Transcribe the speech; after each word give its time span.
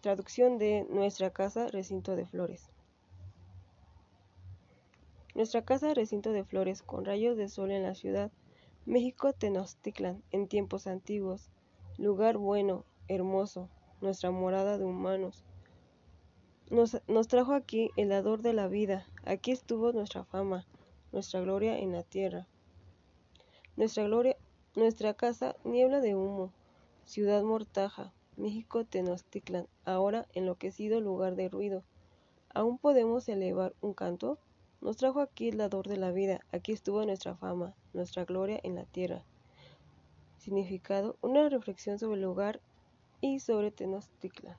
Traducción 0.00 0.58
de 0.58 0.86
Nuestra 0.90 1.30
Casa 1.30 1.68
Recinto 1.68 2.14
de 2.16 2.26
Flores. 2.26 2.70
Nuestra 5.36 5.62
casa 5.62 5.92
recinto 5.92 6.32
de 6.32 6.44
flores 6.44 6.82
con 6.82 7.04
rayos 7.04 7.36
de 7.36 7.48
sol 7.48 7.70
en 7.70 7.82
la 7.82 7.94
ciudad, 7.94 8.30
México 8.86 9.34
Tenochtitlan, 9.34 10.22
en 10.30 10.48
tiempos 10.48 10.86
antiguos, 10.86 11.50
lugar 11.98 12.38
bueno, 12.38 12.86
hermoso, 13.08 13.68
nuestra 14.00 14.30
morada 14.30 14.78
de 14.78 14.84
humanos. 14.84 15.44
Nos, 16.70 17.02
nos 17.06 17.28
trajo 17.28 17.52
aquí 17.52 17.90
el 17.96 18.08
dador 18.08 18.40
de 18.40 18.54
la 18.54 18.68
vida, 18.68 19.06
aquí 19.24 19.50
estuvo 19.50 19.92
nuestra 19.92 20.24
fama, 20.24 20.66
nuestra 21.12 21.40
gloria 21.40 21.78
en 21.78 21.92
la 21.92 22.02
tierra. 22.02 22.46
Nuestra 23.76 24.04
gloria, 24.04 24.38
nuestra 24.74 25.12
casa, 25.12 25.56
niebla 25.64 26.00
de 26.00 26.14
humo, 26.14 26.52
ciudad 27.04 27.42
mortaja, 27.42 28.14
México 28.36 28.84
Tenochtitlan, 28.84 29.66
ahora 29.84 30.26
enloquecido 30.34 31.00
lugar 31.00 31.36
de 31.36 31.48
ruido. 31.48 31.82
¿Aún 32.52 32.78
podemos 32.78 33.28
elevar 33.28 33.74
un 33.80 33.94
canto? 33.94 34.38
Nos 34.80 34.98
trajo 34.98 35.20
aquí 35.20 35.48
el 35.48 35.58
dador 35.58 35.88
de 35.88 35.96
la 35.96 36.12
vida, 36.12 36.40
aquí 36.52 36.72
estuvo 36.72 37.04
nuestra 37.04 37.34
fama, 37.34 37.74
nuestra 37.94 38.24
gloria 38.24 38.60
en 38.62 38.74
la 38.74 38.84
tierra. 38.84 39.24
Significado, 40.38 41.16
una 41.22 41.48
reflexión 41.48 41.98
sobre 41.98 42.16
el 42.16 42.22
lugar 42.22 42.60
y 43.20 43.40
sobre 43.40 43.70
Tenochtitlan. 43.70 44.56